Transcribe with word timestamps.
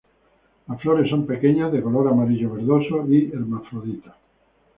Las 0.67 0.81
flores 0.81 1.11
son 1.11 1.27
pequeñas 1.27 1.71
de 1.71 1.83
color 1.83 2.07
amarillo 2.07 2.51
verdoso 2.51 3.05
y 3.07 3.29
hermafroditas. 3.31 4.15